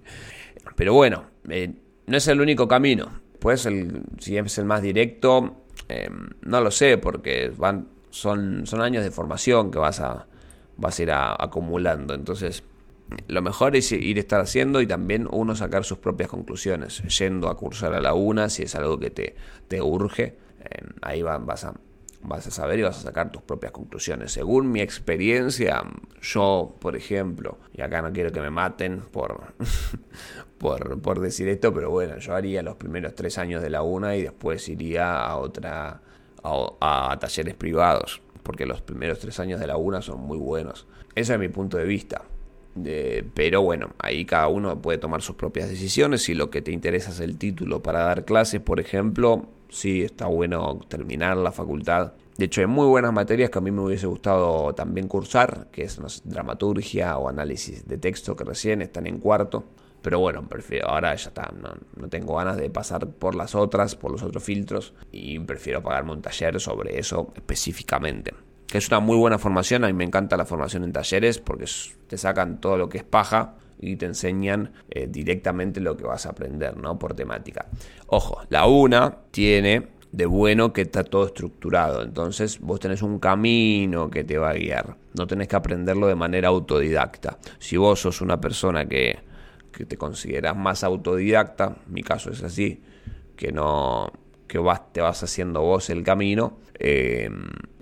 Pero 0.76 0.94
bueno, 0.94 1.26
eh, 1.50 1.74
no 2.06 2.18
es 2.18 2.28
el 2.28 2.42
único 2.42 2.68
camino. 2.68 3.22
Pues 3.40 3.66
el, 3.66 4.04
si 4.20 4.38
es 4.38 4.58
el 4.58 4.66
más 4.66 4.82
directo, 4.82 5.56
eh, 5.90 6.10
no 6.42 6.62
lo 6.62 6.72
sé, 6.72 6.98
porque 6.98 7.52
van, 7.56 7.88
son, 8.10 8.66
son 8.66 8.82
años 8.82 9.04
de 9.04 9.12
formación 9.12 9.72
que 9.72 9.78
vas 9.78 10.00
a, 10.00 10.28
vas 10.78 11.00
a 11.00 11.04
ir 11.04 11.12
acumulando. 11.12 12.14
Entonces, 12.14 12.64
lo 13.28 13.42
mejor 13.42 13.76
es 13.76 13.92
ir 13.92 14.18
estar 14.18 14.42
haciendo 14.42 14.82
y 14.82 14.88
también 14.88 15.28
uno 15.32 15.56
sacar 15.56 15.84
sus 15.84 16.00
propias 16.00 16.30
conclusiones, 16.30 17.04
yendo 17.20 17.50
a 17.50 17.58
cursar 17.58 17.94
a 17.94 18.02
la 18.02 18.14
una 18.14 18.50
si 18.50 18.64
es 18.64 18.76
algo 18.76 19.00
que 19.00 19.12
te, 19.12 19.36
te 19.68 19.82
urge, 19.82 20.38
ahí 21.02 21.22
vas, 21.22 21.66
a, 21.66 21.74
vas 22.24 22.48
a 22.48 22.52
saber 22.52 22.80
y 22.80 22.82
vas 22.82 22.98
a 22.98 23.02
sacar 23.02 23.32
tus 23.32 23.44
propias 23.44 23.72
conclusiones. 23.72 24.32
Según 24.32 24.72
mi 24.72 24.82
experiencia, 24.82 25.84
yo, 26.22 26.76
por 26.80 26.96
ejemplo, 26.96 27.60
y 27.74 27.82
acá 27.82 28.02
no 28.02 28.12
quiero 28.12 28.32
que 28.32 28.42
me 28.42 28.50
maten 28.50 29.02
por, 29.12 29.54
por, 30.58 31.00
por 31.00 31.20
decir 31.20 31.48
esto, 31.48 31.74
pero 31.74 31.92
bueno, 31.92 32.18
yo 32.18 32.34
haría 32.34 32.64
los 32.64 32.76
primeros 32.76 33.14
tres 33.14 33.38
años 33.38 33.62
de 33.62 33.70
la 33.70 33.84
una 33.84 34.16
y 34.16 34.24
después 34.24 34.68
iría 34.68 35.20
a 35.20 35.38
otra, 35.38 36.02
a 36.44 37.18
talleres 37.20 37.54
privados, 37.54 38.22
porque 38.42 38.66
los 38.66 38.82
primeros 38.82 39.20
tres 39.20 39.40
años 39.40 39.60
de 39.60 39.68
la 39.68 39.78
una 39.78 40.02
son 40.02 40.22
muy 40.22 40.40
buenos. 40.40 40.88
Ese 41.14 41.34
es 41.34 41.40
mi 41.40 41.50
punto 41.50 41.78
de 41.78 41.86
vista 41.86 42.24
pero 43.34 43.62
bueno, 43.62 43.92
ahí 44.00 44.26
cada 44.26 44.48
uno 44.48 44.82
puede 44.82 44.98
tomar 44.98 45.22
sus 45.22 45.36
propias 45.36 45.70
decisiones. 45.70 46.24
Si 46.24 46.34
lo 46.34 46.50
que 46.50 46.62
te 46.62 46.72
interesa 46.72 47.12
es 47.12 47.20
el 47.20 47.38
título 47.38 47.82
para 47.82 48.00
dar 48.00 48.26
clases, 48.26 48.60
por 48.62 48.80
ejemplo, 48.80 49.48
sí 49.70 50.04
está 50.04 50.28
bueno 50.28 50.80
terminar 50.88 51.38
la 51.38 51.52
facultad. 51.52 52.14
De 52.38 52.46
hecho, 52.46 52.60
hay 52.60 52.68
muy 52.68 52.88
buenas 52.88 53.14
materias 53.14 53.50
que 53.50 53.60
a 53.60 53.62
mí 53.62 53.72
me 53.72 53.82
hubiese 53.82 54.08
gustado 54.08 54.76
también 54.76 55.08
cursar, 55.08 55.68
que 55.72 55.84
es 55.84 56.00
dramaturgia 56.26 57.18
o 57.18 57.30
análisis 57.30 57.88
de 57.88 57.98
texto, 57.98 58.36
que 58.36 58.44
recién 58.44 58.82
están 58.82 59.08
en 59.08 59.20
cuarto. 59.20 59.64
Pero 60.02 60.20
bueno, 60.20 60.48
prefiero, 60.48 60.90
ahora 60.90 61.16
ya 61.16 61.30
está, 61.30 61.52
no, 61.60 61.70
no, 61.96 62.10
tengo 62.10 62.36
ganas 62.36 62.58
de 62.58 62.70
pasar 62.70 63.08
por 63.08 63.34
las 63.34 63.56
otras, 63.56 63.96
por 63.96 64.12
los 64.12 64.22
otros 64.22 64.44
filtros, 64.44 64.94
y 65.12 65.40
prefiero 65.40 65.82
pagarme 65.82 66.12
un 66.12 66.22
taller 66.22 66.60
sobre 66.60 67.00
eso 67.00 67.34
específicamente 67.36 68.34
que 68.68 68.78
es 68.78 68.88
una 68.90 69.00
muy 69.00 69.18
buena 69.18 69.38
formación. 69.38 69.84
A 69.84 69.88
mí 69.88 69.94
me 69.94 70.04
encanta 70.04 70.38
la 70.38 70.46
formación 70.46 70.84
en 70.84 70.92
talleres 70.92 71.40
porque 71.40 71.66
te 72.08 72.18
sacan 72.18 72.60
todo 72.60 72.78
lo 72.78 72.90
que 72.90 73.00
es 73.00 73.04
paja 73.04 73.56
y 73.80 73.96
te 73.98 74.06
enseñan 74.06 74.72
eh, 74.90 75.08
directamente 75.08 75.80
lo 75.80 75.98
que 75.98 76.06
vas 76.06 76.26
a 76.26 76.30
aprender, 76.30 76.78
¿no? 76.78 76.98
Por 76.98 77.14
temática. 77.14 77.68
Ojo, 78.08 78.42
la 78.50 78.66
una 78.66 79.18
tiene 79.32 79.90
de 80.12 80.26
bueno 80.26 80.72
que 80.72 80.82
está 80.84 81.04
todo 81.04 81.26
estructurado. 81.26 82.02
Entonces 82.02 82.60
vos 82.60 82.80
tenés 82.80 83.02
un 83.02 83.20
camino 83.20 84.10
que 84.10 84.24
te 84.24 84.38
va 84.38 84.52
a 84.52 84.54
guiar. 84.54 84.96
No 85.14 85.28
tenés 85.28 85.48
que 85.48 85.58
aprenderlo 85.58 86.08
de 86.08 86.16
manera 86.16 86.48
autodidacta. 86.48 87.38
Si 87.60 87.76
vos 87.76 88.00
sos 88.00 88.22
una 88.22 88.40
persona 88.40 88.86
que, 88.86 89.20
que 89.72 89.86
te 89.86 89.98
consideras 89.98 90.56
más 90.56 90.84
autodidacta, 90.84 91.78
mi 91.88 92.02
caso 92.02 92.32
es 92.32 92.44
así, 92.44 92.82
que 93.36 93.52
no 93.52 94.12
que 94.48 94.58
vas, 94.60 94.94
te 94.94 95.02
vas 95.02 95.22
haciendo 95.24 95.62
vos 95.62 95.90
el 95.90 96.04
camino, 96.04 96.60
eh, 96.80 97.30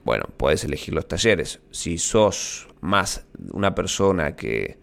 bueno, 0.03 0.25
puedes 0.37 0.63
elegir 0.63 0.93
los 0.93 1.07
talleres. 1.07 1.61
Si 1.71 1.97
sos 1.97 2.67
más 2.81 3.25
una 3.51 3.73
persona 3.73 4.35
que, 4.35 4.79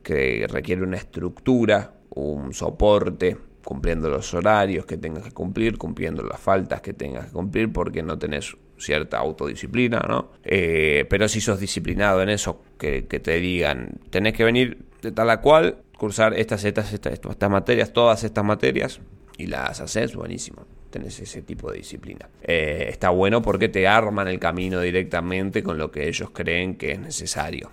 requiere 0.48 0.82
una 0.82 0.96
estructura, 0.96 1.94
un 2.10 2.54
soporte, 2.54 3.36
cumpliendo 3.62 4.08
los 4.08 4.32
horarios 4.32 4.86
que 4.86 4.96
tengas 4.96 5.24
que 5.24 5.32
cumplir, 5.32 5.76
cumpliendo 5.76 6.22
las 6.22 6.40
faltas 6.40 6.80
que 6.80 6.94
tengas 6.94 7.26
que 7.26 7.32
cumplir, 7.32 7.72
porque 7.72 8.02
no 8.02 8.18
tenés 8.18 8.56
cierta 8.78 9.18
autodisciplina, 9.18 10.00
¿no? 10.08 10.32
Eh, 10.42 11.04
pero 11.10 11.28
si 11.28 11.42
sos 11.42 11.60
disciplinado 11.60 12.22
en 12.22 12.30
eso, 12.30 12.62
que, 12.78 13.02
te 13.02 13.38
digan, 13.38 14.00
tenés 14.08 14.32
que 14.32 14.44
venir 14.44 14.86
de 15.02 15.12
tal 15.12 15.28
a 15.28 15.42
cual, 15.42 15.82
cursar 15.98 16.32
estas, 16.32 16.64
estas, 16.64 16.94
estas, 16.94 17.12
estas 17.12 17.50
materias, 17.50 17.92
todas 17.92 18.24
estas 18.24 18.44
materias, 18.44 19.00
y 19.36 19.46
las 19.46 19.80
haces, 19.80 20.14
buenísimo 20.14 20.66
tenés 20.90 21.18
ese 21.20 21.42
tipo 21.42 21.70
de 21.70 21.78
disciplina. 21.78 22.28
Eh, 22.42 22.86
está 22.88 23.10
bueno 23.10 23.40
porque 23.40 23.68
te 23.68 23.86
arman 23.86 24.28
el 24.28 24.38
camino 24.38 24.80
directamente 24.80 25.62
con 25.62 25.78
lo 25.78 25.90
que 25.90 26.08
ellos 26.08 26.30
creen 26.30 26.76
que 26.76 26.92
es 26.92 27.00
necesario. 27.00 27.70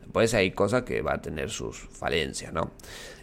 Después 0.00 0.34
hay 0.34 0.50
cosas 0.50 0.82
que 0.82 1.02
va 1.02 1.14
a 1.14 1.22
tener 1.22 1.50
sus 1.50 1.78
falencias, 1.78 2.52
¿no? 2.52 2.72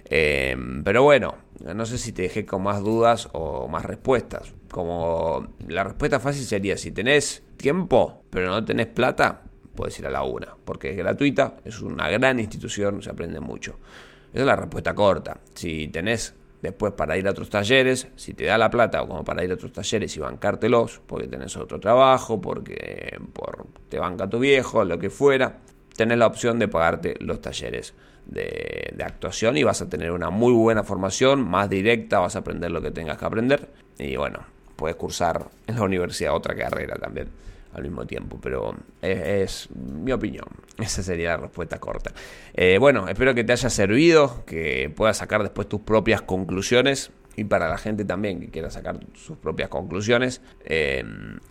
Eh, 0.09 0.57
pero 0.83 1.03
bueno, 1.03 1.35
no 1.63 1.85
sé 1.85 1.97
si 1.97 2.11
te 2.11 2.23
dejé 2.23 2.45
con 2.45 2.63
más 2.63 2.81
dudas 2.81 3.29
o 3.33 3.67
más 3.67 3.85
respuestas. 3.85 4.53
Como 4.71 5.55
la 5.67 5.83
respuesta 5.83 6.19
fácil 6.19 6.43
sería, 6.45 6.77
si 6.77 6.91
tenés 6.91 7.43
tiempo, 7.57 8.23
pero 8.29 8.49
no 8.49 8.65
tenés 8.65 8.87
plata, 8.87 9.43
puedes 9.75 9.97
ir 9.99 10.07
a 10.07 10.11
la 10.11 10.23
UNA, 10.23 10.55
porque 10.65 10.91
es 10.91 10.97
gratuita, 10.97 11.57
es 11.63 11.79
una 11.81 12.09
gran 12.09 12.39
institución, 12.39 13.01
se 13.01 13.09
aprende 13.09 13.39
mucho. 13.39 13.77
Esa 14.31 14.41
es 14.41 14.45
la 14.45 14.55
respuesta 14.55 14.93
corta. 14.93 15.39
Si 15.53 15.87
tenés 15.87 16.35
Después 16.61 16.93
para 16.93 17.17
ir 17.17 17.27
a 17.27 17.31
otros 17.31 17.49
talleres, 17.49 18.07
si 18.15 18.33
te 18.33 18.45
da 18.45 18.57
la 18.57 18.69
plata 18.69 19.01
o 19.01 19.07
como 19.07 19.23
para 19.23 19.43
ir 19.43 19.51
a 19.51 19.53
otros 19.53 19.71
talleres 19.71 20.15
y 20.17 20.19
bancártelos, 20.19 21.01
porque 21.07 21.27
tenés 21.27 21.55
otro 21.55 21.79
trabajo, 21.79 22.41
porque 22.41 23.17
por, 23.33 23.67
te 23.87 23.97
banca 23.97 24.29
tu 24.29 24.39
viejo, 24.39 24.83
lo 24.83 24.99
que 24.99 25.09
fuera, 25.09 25.57
tenés 25.95 26.17
la 26.17 26.27
opción 26.27 26.59
de 26.59 26.67
pagarte 26.67 27.15
los 27.21 27.41
talleres 27.41 27.93
de, 28.25 28.91
de, 28.93 29.03
actuación 29.03 29.57
y 29.57 29.63
vas 29.63 29.81
a 29.81 29.89
tener 29.89 30.11
una 30.11 30.29
muy 30.29 30.51
buena 30.51 30.83
formación, 30.83 31.49
más 31.49 31.69
directa, 31.69 32.19
vas 32.19 32.35
a 32.35 32.39
aprender 32.39 32.71
lo 32.71 32.81
que 32.81 32.91
tengas 32.91 33.17
que 33.17 33.25
aprender. 33.25 33.69
Y 33.97 34.17
bueno, 34.17 34.39
puedes 34.75 34.97
cursar 34.97 35.47
en 35.65 35.75
la 35.75 35.83
universidad 35.83 36.35
otra 36.35 36.55
carrera 36.55 36.95
también 36.95 37.29
al 37.73 37.83
mismo 37.83 38.05
tiempo, 38.05 38.39
pero 38.41 38.75
es, 39.01 39.69
mi 39.71 40.11
opinión. 40.11 40.45
Esa 40.77 41.03
sería 41.03 41.31
la 41.31 41.37
respuesta 41.37 41.79
corta. 41.79 42.11
Eh, 42.53 42.77
bueno, 42.79 43.07
espero 43.07 43.35
que 43.35 43.43
te 43.43 43.51
haya 43.51 43.69
servido, 43.69 44.43
que 44.45 44.91
puedas 44.95 45.17
sacar 45.17 45.43
después 45.43 45.67
tus 45.67 45.81
propias 45.81 46.21
conclusiones 46.21 47.11
y 47.39 47.45
para 47.45 47.69
la 47.69 47.77
gente 47.77 48.03
también 48.03 48.41
que 48.41 48.49
quiera 48.49 48.69
sacar 48.69 48.99
sus 49.13 49.37
propias 49.37 49.69
conclusiones, 49.69 50.41
eh, 50.65 51.03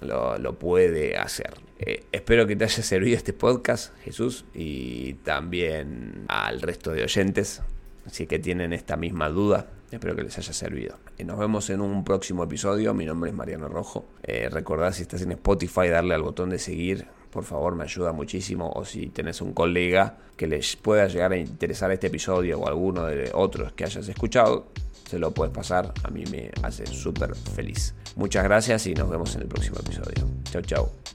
lo, 0.02 0.58
puede 0.58 1.16
hacer. 1.16 1.54
Eh, 1.78 2.04
espero 2.12 2.46
que 2.46 2.56
te 2.56 2.64
haya 2.64 2.82
servido 2.82 3.16
este 3.16 3.32
podcast, 3.32 3.94
Jesús, 4.00 4.44
y 4.52 5.14
también 5.25 6.26
al 6.28 6.60
resto 6.60 6.92
de 6.92 7.04
oyentes, 7.04 7.62
si 8.10 8.26
que 8.26 8.38
tienen 8.38 8.75
esta 8.75 8.98
misma 8.98 9.30
duda. 9.30 9.70
Espero 9.90 10.14
que 10.14 10.23
les 10.23 10.37
haya 10.37 10.52
servido. 10.52 10.97
Y 11.16 11.25
nos 11.25 11.38
vemos 11.38 11.71
en 11.71 11.80
un 11.80 12.04
próximo 12.04 12.45
episodio. 12.45 12.92
Mi 12.92 13.07
nombre 13.07 13.30
es 13.30 13.37
Mariano 13.37 13.68
Rojo. 13.68 14.04
Eh, 14.23 14.49
recordad 14.50 14.92
si 14.92 15.02
estás 15.02 15.23
en 15.23 15.33
Spotify 15.33 15.88
darle 15.88 16.14
al 16.14 16.23
botón 16.23 16.50
de 16.50 16.59
seguir. 16.59 17.07
Por 17.30 17.45
favor, 17.45 17.75
me 17.75 17.85
ayuda 17.85 18.12
muchísimo. 18.12 18.71
O 18.75 18.85
si 18.85 19.07
tenés 19.09 19.40
un 19.40 19.54
colega 19.54 20.18
que 20.37 20.47
les 20.47 20.76
pueda 20.76 21.09
llegar 21.09 21.33
a 21.33 21.37
interesar 21.37 21.90
este 21.90 22.09
episodio 22.09 22.61
o 22.61 22.68
alguno 22.68 23.07
de 23.07 23.30
otros 23.33 23.73
que 23.73 23.85
hayas 23.85 24.07
escuchado, 24.09 24.66
se 25.09 25.18
lo 25.18 25.33
puedes 25.33 25.54
pasar. 25.54 25.95
A 26.02 26.09
mí 26.11 26.25
me 26.30 26.50
hace 26.62 26.87
súper 26.87 27.35
feliz. 27.35 27.95
Muchas 28.16 28.45
gracias 28.45 28.87
y 28.87 28.95
nos 28.95 29.09
vemos 29.09 29.35
en 29.37 29.42
el 29.42 29.49
próximo 29.49 29.78
episodio. 29.78 30.28
Chau, 30.45 30.62
chau. 30.62 31.08